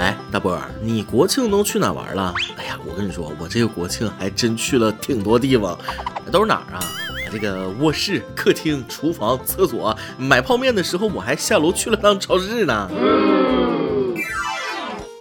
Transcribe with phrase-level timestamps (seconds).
[0.00, 2.34] 哎，大波，你国庆都去哪玩了？
[2.56, 5.78] 哎呀，我跟你说，我这个国庆还真去了挺多地方，
[6.32, 6.80] 都是哪儿啊？
[7.30, 9.94] 这个卧室、客厅、厨房、厕所。
[10.16, 12.90] 买泡面的时候，我还下楼去了趟超市呢。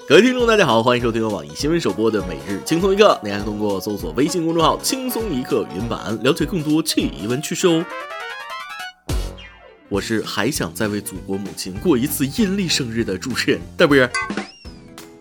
[0.08, 7.84] 各位听众，大家好，欢迎收听网易新闻首播的《每日轻松一刻》，您还通过搜索微信公众号“轻松一刻”云版了解更多趣闻趣事哦。
[9.90, 13.98] 我是还想再为祖国母亲过一次阴历生日的主持人大波。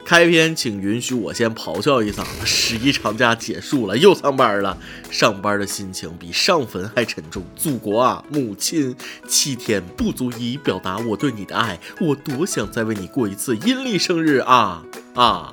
[0.08, 4.74] 开篇，请允许我先咆哮一嗓子：十一长假结束了，又上班了。
[5.10, 7.42] 上班的心情比上坟还沉重。
[7.54, 8.96] 祖国啊，母亲，
[9.28, 14.82] 七天不足以表达我对你的爱，我多想再为你过一次阴历生日啊
[15.14, 15.50] 啊！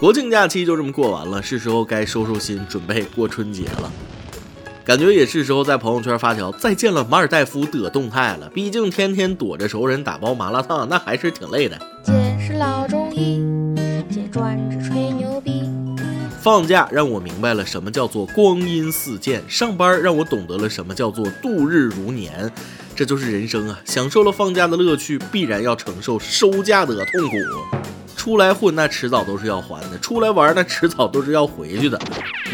[0.00, 3.88] 国庆假期就这么过完了，是时候该收收心，准备过春节了。
[4.84, 8.50] 感觉也是时候在朋友圈发条再见了马尔代夫的动态了。
[8.52, 11.78] 毕竟天天躲着熟人打包麻辣烫，那还是挺累的。
[12.04, 12.12] 姐
[12.44, 13.38] 是老中医，
[14.34, 15.62] 专职吹牛逼。
[16.42, 22.50] 放假让我明白了什么叫做光阴似箭，上班让我懂得了什么叫做度日如年。
[22.96, 23.78] 这就是人生啊！
[23.84, 27.36] 享受了放假的乐趣，必然要承受收假的痛苦。
[28.24, 32.00] 出来混，那迟早都是要还的；出来玩，那迟早都是要回去的。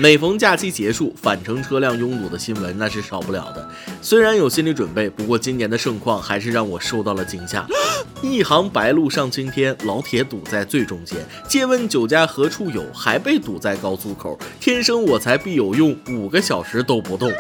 [0.00, 3.70] 每逢假期结束，返程车辆拥堵的新闻那是少不了的。
[4.02, 7.64] 虽然有心理准备，不过今年的盛况还是让我受到了惊吓。
[8.20, 11.16] 一行白鹭上青天，老铁堵在最中间。
[11.46, 12.84] 借问酒家何处有？
[12.92, 14.36] 还被堵在高速口。
[14.58, 17.32] 天生我材必有用，五个小时都不动。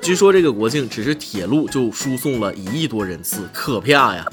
[0.00, 4.24] 据说这个国庆只是铁路就输送了一亿多人次，可怕呀！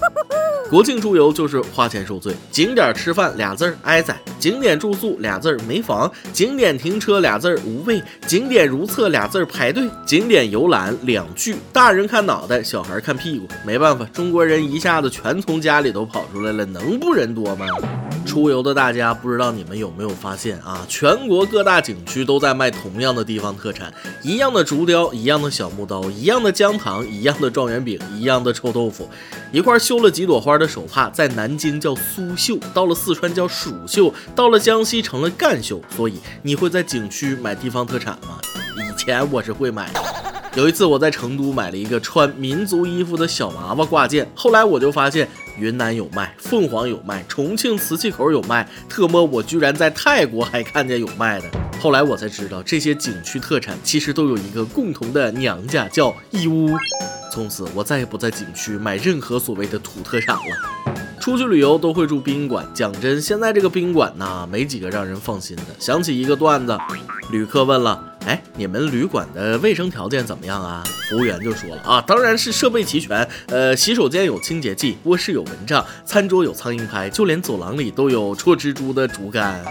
[0.74, 17.68] 国庆出游就是花钱受罪，景点吃饭俩字儿挨宰，景点住宿俩字儿没房，景点停车俩字儿无位，景点如厕俩字儿排队，景点游览两句，大人看脑袋，小孩看屁股，没办法，中国人一下子全从家里都跑出来了，能不人多吗？
[18.26, 20.86] 出游的大家，不知道你们有没有发现啊？
[20.88, 29.09] 全国各大景区都在卖同样的地方特产，一样的竹雕，一样的小木刀，一样的姜糖，一样的状元饼，一样的臭豆腐，
[29.52, 35.81] 一块绣了几朵花的手帕，在南京叫苏绣，到了四川叫蜀绣，到了江西成了赣绣。
[35.96, 38.40] 所以你会在景区买地方特产吗？
[38.78, 40.02] 以前我是会买的。
[40.56, 45.28] 有一次我在成都买了一个穿民族衣服的小娃娃挂件，后来我就发现。
[45.58, 51.47] 云南有卖，凤凰有卖，重庆磁器口有卖，特么我居然在泰国还看见有卖的。
[51.80, 56.69] 后来我才知道，这些景区特产其实都有一个共同的娘家，叫义乌。
[57.31, 60.94] 从此我再也不在景区买任何所谓的土特产了。
[61.19, 65.64] 出去旅游都会住宾馆，讲真，现在这个宾馆呐，没几个让人放心的。
[65.80, 66.78] 想起一个段子，
[67.31, 68.12] 旅客问了。
[68.25, 70.84] 哎，你们旅馆的卫生条件怎么样啊？
[71.09, 79.63] 服务员就说了啊，当然是设备齐全，呃，洗手间有清洁剂，卧室有蚊帐，餐桌有苍蝇拍，就连走廊里都有戳蜘蛛的竹竿。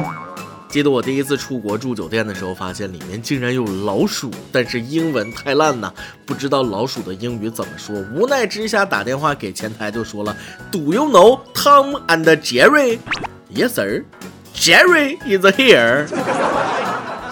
[0.68, 5.92] 记得我第一次出国住酒店的时候，发现里面竟然有老鼠，但是英文太烂呐，
[6.24, 7.94] 不知道老鼠的英语怎么说。
[8.14, 10.34] 无奈之下打电话给前台，就说了
[10.70, 14.04] ，Do you know Tom and Jerry？Yes sir.
[14.54, 16.06] Jerry is here.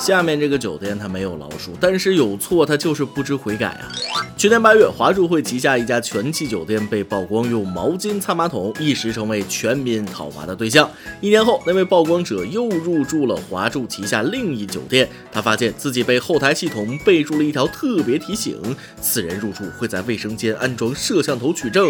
[0.00, 3.93] 下面这个酒店它没有老鼠，但是有错它就是不知悔改啊！
[4.34, 10.88] 去年八月，华住会旗下一家全季酒店被曝光用毛巾擦马桶，一时成为全民讨伐的对象。
[11.21, 18.59] 一年后，那位曝光者又入住了华住旗下另一酒店，他发现自己被后台系统备注了一条特别提醒：
[19.03, 21.87] 此人入住会在卫生间安装摄像头取证。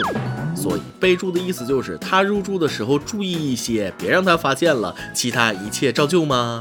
[0.57, 6.61] 所以备注的意思就是他入住的时候注意一些，别让他发现了，其他一切照旧吗？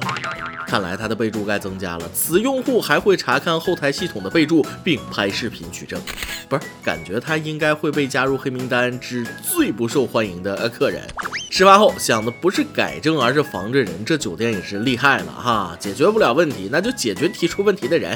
[0.69, 2.07] 看来他的备注该增加了。
[2.13, 5.99] 此用户还会查看后台系统的备注，并拍视频取证。
[6.47, 11.01] 不是，感觉他应该会被加入黑名单之最不受欢迎的客人。
[11.49, 14.05] 事发后想的不是改正，而是防着人。
[14.05, 15.75] 这酒店也是厉害了哈！
[15.79, 18.15] 解决不了问题，那就解决提出问题的人。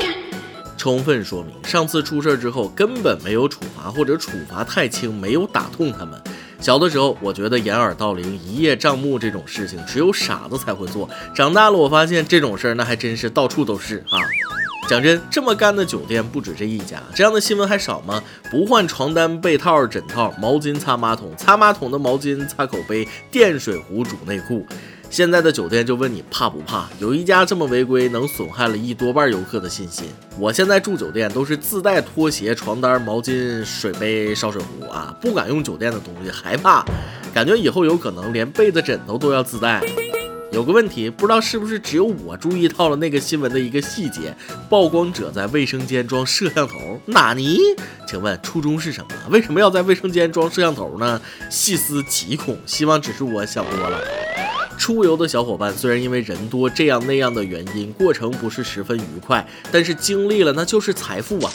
[0.77, 6.21] 充分说明上次出事之后根本没有处罚，或者处罚太轻，没有打痛他们。
[6.63, 11.09] 小的时候，我觉得掩耳盗铃、一叶障目这种事情只有傻子才会做。
[11.35, 14.17] 长大了，我发现这种事儿那还真是到处都是啊。
[14.87, 18.23] 讲真，这么干的酒店不止这一家，这样的新闻还少吗？
[18.49, 24.65] 不换床单、被套、枕套，毛巾擦马桶，擦马桶的毛巾擦口杯，电水壶煮内裤。
[25.13, 26.89] 现在的酒店就问你怕不怕？
[26.97, 30.07] 有一家这么违规，能损害了一多半游客的信心。
[30.39, 36.83] 我现在住酒店都是自带拖鞋、床单、毛巾、水杯、烧水壶啊，不敢用酒店的东西，害怕，
[37.31, 39.83] 感觉以后有可能连被子、枕头都要自带。
[40.51, 44.35] 有个问题，不知道是不是只有我注意到了那个新闻的一个细节：
[44.67, 46.99] 曝光者在卫生间装摄像头。
[47.05, 47.59] 纳尼？
[48.07, 49.09] 请问初衷是什么？
[49.29, 51.21] 为什么要在卫生间装摄像头呢？
[51.51, 53.99] 细思极恐，希望只是我想多了。
[54.77, 61.51] 出游的小伙伴虽然因为人多这样那样的原因，过程不是十分愉快，但是经历了那就是财富啊！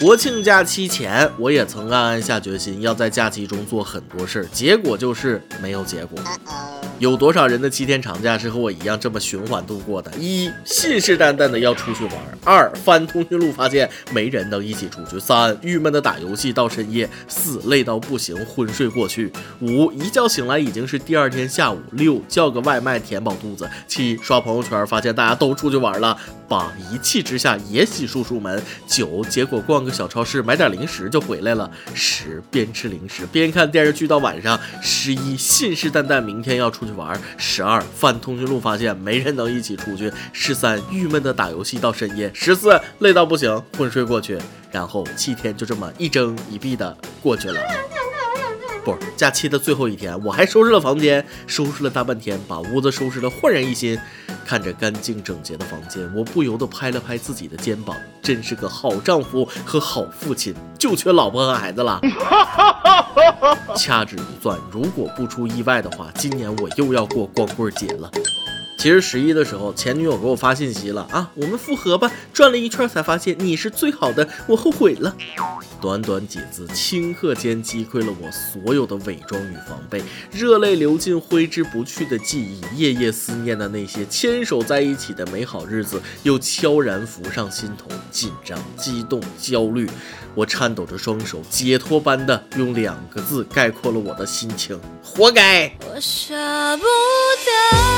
[0.00, 6.16] 国庆假期前，我也曾暗暗下决心要在假期中做很多事儿，结果就是没有结果。
[7.00, 10.12] 有多少人的七天长假是和我一样这么循环度过的？
[10.16, 12.14] 一信誓旦旦的要出去玩；
[12.44, 19.28] 二翻通讯录发现没人能一起出去；三郁闷的打游戏到深夜；四累到不行昏睡过去；
[19.60, 26.16] 五一觉醒来已经是第二天下午；六叫个外卖填饱肚子；七刷朋友圈发现大家都出去玩了；
[26.48, 36.84] 八一气之下也洗漱出门；九结果逛个小超市买点零食就回来了；十边吃零食边看电视剧到晚上；十一信誓旦旦明天要出。
[36.84, 44.38] 去玩，十二翻通讯录发现没人能一起出去，十三郁闷的打游戏到深夜，十四累到不行昏睡过去，
[44.72, 47.60] 然后七天就这么一睁一闭的过去了。
[49.16, 53.98] 假期的最后一天，我还收拾了房间，收拾了大半天，把屋子收拾得焕然一新。
[54.46, 62.00] 看着干净整洁的房间，我不由得拍了拍自己的肩膀，真是个好丈夫和好父亲，就缺老婆和孩子了。
[63.76, 68.10] 掐指一算，如果不出意外的话，今年我又要过光棍节了。
[68.78, 72.10] 其实十一的时候，前女友给我发信息了啊，我们复合吧。
[72.32, 75.14] 转了一圈才发现你是最好的，我后悔了。
[75.80, 89.90] 短短几字，顷刻间击溃了我所有的伪装与防备，热泪流尽，挥之不去的记忆，夜夜思念的那些牵手在一起的美好日子，又悄然浮上心头，紧张、激动、焦虑。
[90.36, 95.68] 我颤抖着双手，解脱般的用两个字概括了我的心情：活该。
[95.80, 96.32] 我舍
[96.76, 97.97] 不得。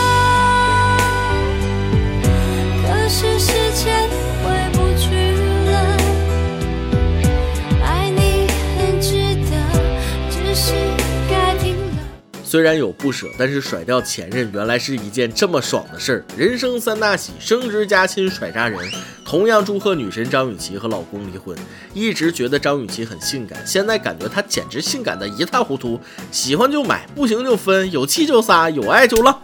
[12.51, 16.25] 虽然有不舍，但是甩掉前任原来是一件这么爽的事儿。
[16.37, 18.77] 人生三大喜：升职加薪、甩渣人。
[19.25, 21.57] 同样祝贺女神张雨绮和老公离婚。
[21.95, 26.01] 一直觉得张雨绮很性感，现在感觉她简直性感的一塌糊涂。
[26.33, 29.41] 喜欢就买，不行就分，有气就撒，有爱就浪。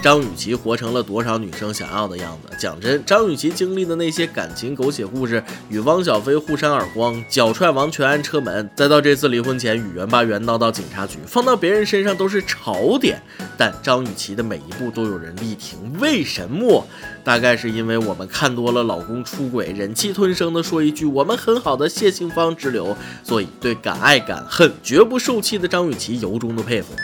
[0.00, 2.56] 张雨绮活成了多少女生想要的样子？
[2.56, 13.20] 讲真，张雨绮经历的那些感情狗血故事，与汪小菲互扇耳光、脚踹王全安车门，再到这次离婚前与袁巴元闹到警察局，放到别人身上都是槽点，
[13.56, 15.78] 但张雨绮的每一步都有人力挺。
[15.98, 16.86] 为什么？
[17.24, 26.94] 大概是因为我们看多了老公出轨，忍气吞声的说一句“我们很好的谢杏芳之流”，所以对敢爱敢恨、绝不受气的张雨绮由衷的佩服。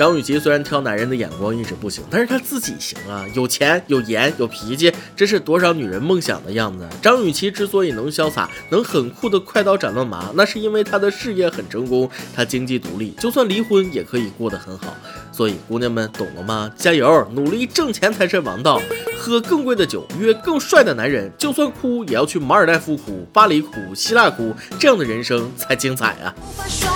[0.00, 6.88] 张雨绮虽然挑男人的眼光一直不行，但是她自己行啊，有钱、有颜、有脾气，这是多少女人梦想的样子。
[7.02, 14.96] 张雨绮之所以能潇洒，能很酷的快刀斩乱麻，那是因为她的事业很成功，她经济独立，就算离婚也可以过得很好。
[15.30, 16.72] 所以姑娘们懂了吗？
[16.78, 18.80] 加油，努力挣钱才是王道，
[19.18, 26.34] 喝更贵的酒，约更帅的男人，就算哭也要去马尔代夫哭、巴黎哭、希腊哭，这样的人生才精彩啊！
[26.66, 26.86] 这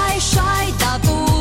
[1.06, 1.33] 个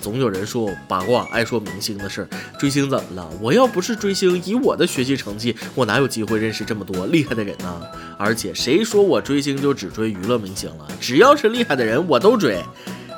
[0.00, 2.28] 总有人说我八卦，爱说明星的事儿。
[2.58, 3.30] 追星怎么了？
[3.40, 7.82] 我要不是追星，以我的学习成绩，我哪有机会认识这么多厉害的人呢？
[8.18, 10.88] 而且谁说我追星就只追娱乐明星了？
[11.00, 12.62] 只要是厉害的人，我都追。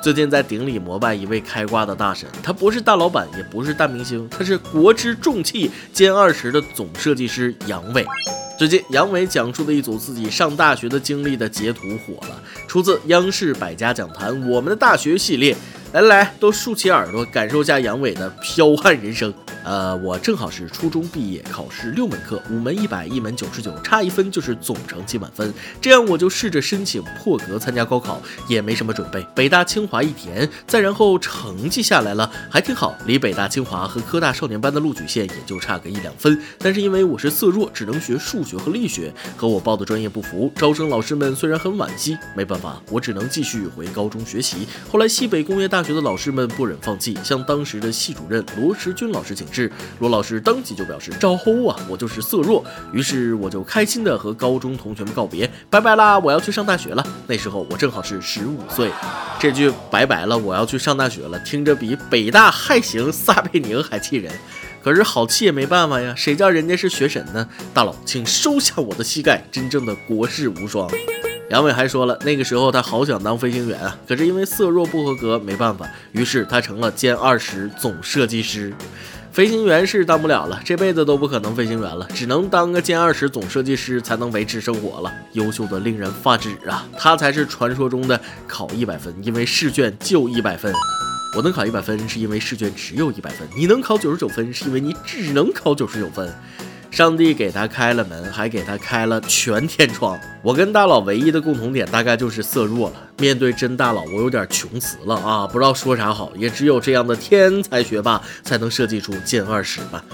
[0.03, 8.05] 最近在顶礼膜拜一位开挂的大神，他不是大老板，也不是大明星，他是国之重器歼二十的总设计师杨伟。
[8.59, 15.55] 最近杨伟讲述的一组自己上大学的经历的截图火了，出自央视百家讲坛《我们的大学》系列。
[15.93, 19.31] 来来，都竖起耳朵，感受一下阳痿的彪悍人生。
[19.63, 25.53] 呃，我正好是初中毕业，考试六门课，五门一百，一门九十九，差一分就是总成绩满分。
[25.79, 36.37] 这样我就试着申请破格参加高考，也没什么准备，北大清华一填，再然后成绩下来了，还挺好，离北大清华和科大少年班的录取线也就差个一两分。
[36.57, 44.67] 但是因为我是色弱，只能学数学和力学，和我报的专业不符，招生老师们虽然很惋惜，没办法，我只能继续回高中学习。
[44.91, 49.47] 后来西北工业大学的老师们不忍放弃，向当时的系主任罗时军老师请。
[49.53, 57.05] 是罗老师当即就表示招呼啊，我就是色弱，于是我就开心的和高中同学们告别，拜拜啦，我要去上大学了。
[57.27, 58.89] 那时候我正好是十五岁，
[59.39, 64.33] 这句拜拜了，我要去上大学了，听着比北大害行撒贝宁还气人。
[64.83, 67.47] 可是好气也没办法呀，谁叫人家是学神呢？
[67.73, 70.89] 大佬，请收下我的膝盖，真正的国士无双。
[71.49, 78.73] 杨伟还说了，那个时候他好想当飞行员啊，可是因为色弱不合格，没办法，于是他成了歼二十总设计师。
[79.33, 85.11] 飞行员是当不了了，这辈子都不可能飞行员了，只能当个歼二十总设计师才能维持生活了。
[85.31, 86.87] 优秀的令人发指啊！
[86.99, 90.71] 他才是传说中的考一百分，因为试卷就一百分。
[91.35, 96.31] 我能考一百分，是因为试卷只有一百分；你能考九十九分，是因为你只能考九十九分。
[96.93, 100.15] 上帝给他开了门，还给他开了全天窗。
[100.43, 102.95] 我跟大佬唯一的共同点，大概就是色弱了。
[103.17, 106.31] 面对真大佬，我有点穷词了啊，不知道说啥好。
[106.35, 110.05] 也只有这样的天才学霸，才能设计出歼二十吧。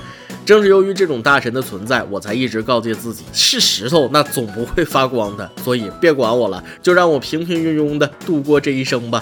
[0.46, 5.52] 正是由于这种大神的存在，我才一直告诫自己，是石头那总不会发光的。
[5.62, 9.22] 所以别管我了，就让我平平庸庸的度过这一生吧。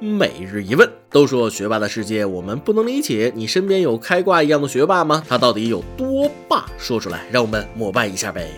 [0.00, 5.24] 每日一问，都说学霸的世界我们不能理解，你身边有开挂一样的学霸吗？
[5.28, 6.64] 他到底有多霸？
[6.78, 8.48] 说出来，让我们膜拜一下呗。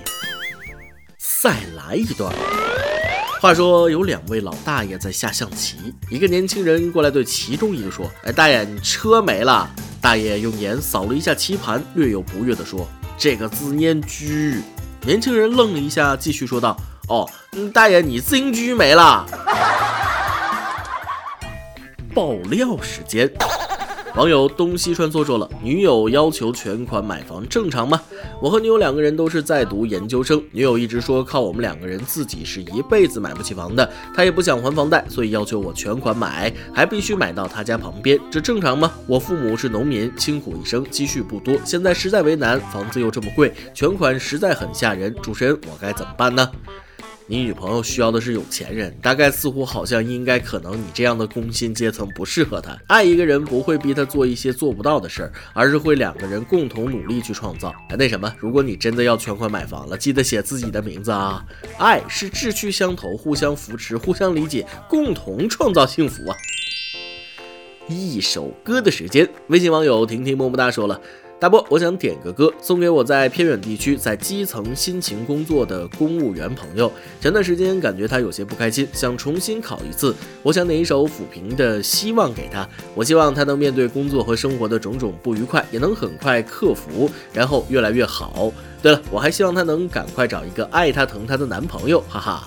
[1.18, 2.30] 再来一段。
[3.40, 14.26] 话说有两位老大爷在下象棋，一个年轻人过来对其中一个说：“哎，大爷，你车没了。”大爷用眼扫了一下棋盘，略有不悦地说：“这个字念车。”
[15.06, 16.76] 年轻人愣了一下，继续说道
[17.08, 17.26] ：“哦，
[17.72, 19.26] 大爷，你自行车没了。”
[22.14, 23.30] 爆料时间，
[24.16, 28.00] 网友东西川作说了：女友要求全款买房正常吗？
[28.42, 38.92] 我和女友两个人都是在读研究生，女友一直说靠我们两个人自己是一辈子买不起房的，她也不想还房贷，所以要求我全款买，还必须买到她家旁边，这正常吗？
[39.06, 46.50] 我父母是农民，辛苦一生，积蓄不多，现在实在为难，房子又这么贵，全款实在很吓人，主持人我该怎么办呢？
[47.30, 52.76] 你女朋友需要的是有钱人，大概似乎好像应该可能你这样的工薪阶层不适合她。
[52.88, 57.72] 爱一个人不会逼他做一些做不到的事儿，而是会两个人共同努力去创造。
[57.96, 61.46] 那什么，如果你真的要全款买房了，记得写自己的名字啊！
[61.78, 66.36] 爱是志趣相投，互相扶持，互相理解，共同创造幸福啊！
[67.86, 71.00] 一首歌的时间，微信网友婷婷么么哒说了。
[71.40, 76.92] 大波，我想点个歌送给我在偏远地区在基层辛勤工作的公务员朋友。
[77.18, 80.14] 前段时间感觉他有些不开心，想重新考一次。
[80.42, 82.68] 我想点一首抚平的希望给他。
[82.94, 88.52] 我希望他能面对工作和生活的种种不愉快，也能很快克服，然后越来越好。
[88.82, 92.46] 对了，我还希望他能赶快找一个爱他疼他的男朋友，哈哈。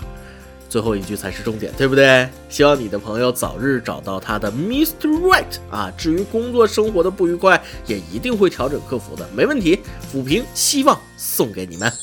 [0.73, 2.27] 最后一句才是重点，对不对？
[2.49, 5.07] 希望你的朋友早日找到他的 Mr.
[5.21, 5.93] Right 啊！
[5.95, 9.77] 至于工作生活的不愉快，也一定会调整克服的，没问题。
[10.11, 12.02] 抚平希望送给你们。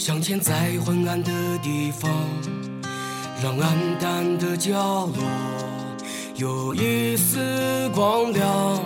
[0.00, 1.30] 镶嵌在昏暗的
[1.62, 2.10] 地方，
[3.42, 5.14] 让暗淡的角落
[6.36, 8.82] 有一丝光亮。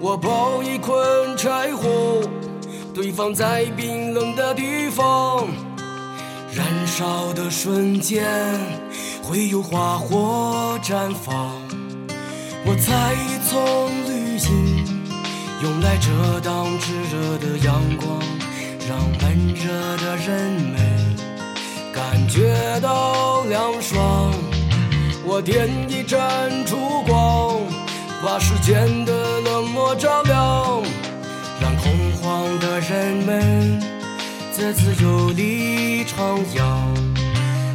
[0.00, 0.96] 我抱一捆
[1.36, 2.22] 柴火，
[2.94, 5.46] 堆放在冰冷的地方，
[6.56, 8.24] 燃烧的瞬间
[9.22, 11.52] 会有花火绽放。
[12.64, 14.86] 我采一丛绿荫，
[15.62, 18.41] 用来遮挡炙热的阳光。
[18.88, 20.76] 让闷热的人们
[21.92, 24.32] 感觉到凉爽。
[25.24, 26.18] 我点一盏
[26.64, 27.60] 烛光，
[28.22, 30.82] 把世间的冷漠照亮，
[31.60, 33.80] 让恐慌的人们
[34.52, 36.62] 在自由里徜徉。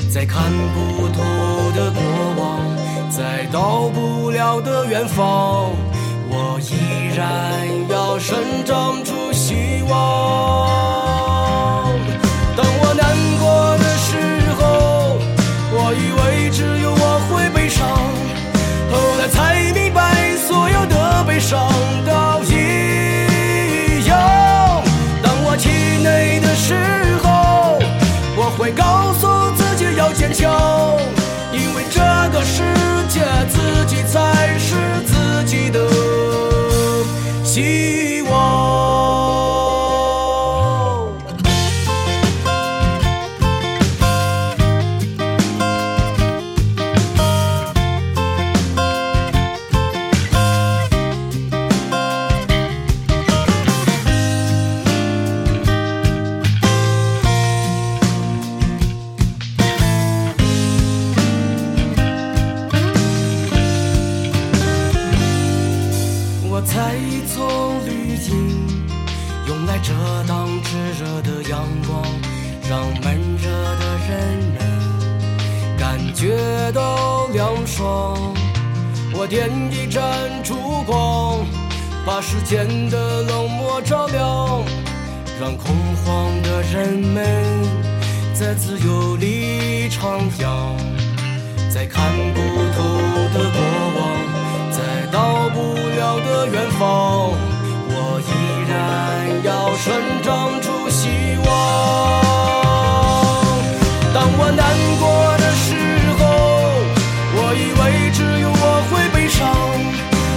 [0.10, 0.42] 在看
[0.74, 1.22] 不透
[1.76, 2.02] 的过
[2.38, 2.60] 往，
[3.10, 5.72] 在到不了的远方，
[6.30, 8.87] 我依然要生长
[30.34, 30.50] 就
[31.54, 32.00] 因为这
[32.32, 32.87] 个世。
[72.70, 74.58] 让闷热的人们
[75.80, 76.38] 感觉
[76.74, 78.18] 到凉爽。
[79.14, 80.04] 我点一盏
[80.44, 81.46] 烛光，
[82.06, 84.64] 把世间的冷漠照亮，
[85.40, 87.46] 让恐慌的人们
[88.34, 90.76] 在自由里徜徉，
[91.74, 92.42] 在看不
[92.76, 92.84] 透
[93.34, 93.60] 的过
[93.96, 94.00] 往，
[94.72, 97.32] 在到不了的远方，
[97.90, 98.30] 我依
[98.70, 101.08] 然要生长出希
[101.48, 102.37] 望。
[104.68, 105.08] 难过
[105.38, 105.68] 的时
[106.20, 106.22] 候，
[107.36, 109.40] 我以为只有我会悲伤，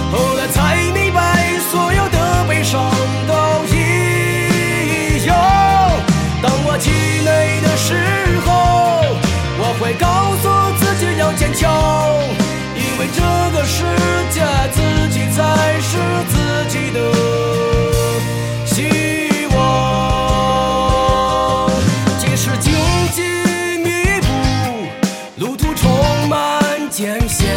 [0.09, 0.55] 后来才
[0.93, 1.19] 明白，
[1.69, 2.89] 所有的悲伤
[3.27, 3.33] 都
[3.75, 5.35] 一样。
[6.41, 6.89] 当我气
[7.25, 7.89] 馁的时
[8.45, 8.49] 候，
[9.59, 10.07] 我会告
[10.41, 10.43] 诉
[10.79, 11.69] 自己要坚强，
[12.73, 13.19] 因为这
[13.51, 13.83] 个世
[14.31, 14.39] 界
[14.71, 15.39] 自己才
[15.81, 15.97] 是
[16.31, 16.35] 自
[16.69, 16.99] 己的
[27.27, 27.47] 想，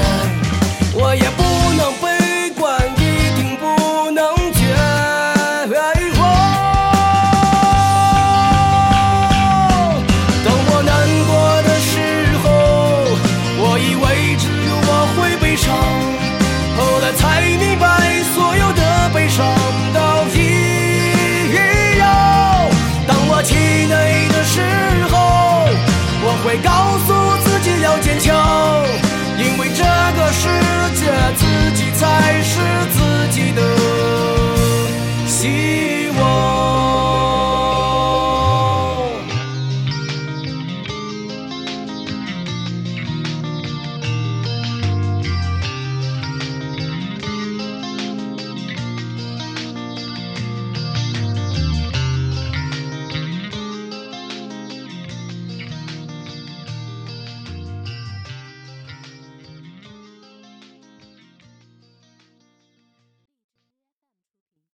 [0.95, 1.44] 我也不。